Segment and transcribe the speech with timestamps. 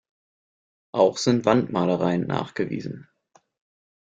[0.93, 3.07] Auch sind Wandmalereien nachgewiesen.